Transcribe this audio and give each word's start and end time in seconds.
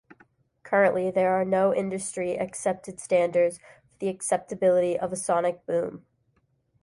Currently 0.63 1.11
there 1.11 1.31
are 1.35 1.45
no 1.45 1.75
industry 1.75 2.35
accepted 2.35 2.99
standards 2.99 3.59
for 3.85 3.99
the 3.99 4.09
acceptability 4.09 4.97
of 4.97 5.13
a 5.13 5.15
sonic 5.15 5.63
boom. 5.67 6.07